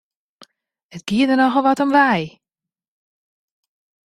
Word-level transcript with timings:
It 0.95 1.03
gie 1.07 1.27
der 1.27 1.37
nochal 1.39 1.65
wat 1.65 1.83
om 1.85 1.91
wei! 1.97 2.21